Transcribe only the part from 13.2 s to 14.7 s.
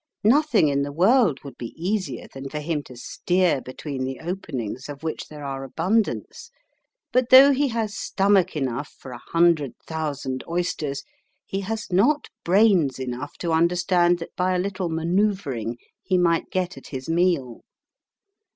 to understand that by a